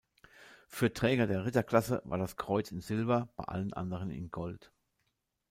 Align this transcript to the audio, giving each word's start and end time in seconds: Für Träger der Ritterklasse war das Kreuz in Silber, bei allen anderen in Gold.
Für 0.67 0.91
Träger 0.91 1.27
der 1.27 1.45
Ritterklasse 1.45 2.01
war 2.05 2.17
das 2.17 2.35
Kreuz 2.35 2.71
in 2.71 2.81
Silber, 2.81 3.29
bei 3.35 3.43
allen 3.43 3.71
anderen 3.73 4.09
in 4.09 4.31
Gold. 4.31 4.71